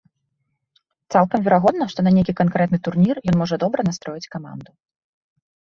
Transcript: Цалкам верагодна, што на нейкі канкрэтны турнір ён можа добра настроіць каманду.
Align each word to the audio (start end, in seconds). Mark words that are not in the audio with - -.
Цалкам 1.15 1.39
верагодна, 1.47 1.83
што 1.93 1.99
на 2.07 2.11
нейкі 2.17 2.33
канкрэтны 2.41 2.77
турнір 2.89 3.15
ён 3.29 3.35
можа 3.45 3.55
добра 3.67 3.79
настроіць 3.91 4.31
каманду. 4.35 4.71